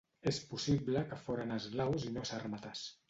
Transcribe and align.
És 0.29 0.37
possible 0.53 1.03
que 1.11 1.19
foren 1.27 1.53
eslaus 1.59 2.07
i 2.09 2.15
no 2.17 2.25
sàrmates. 2.31 2.87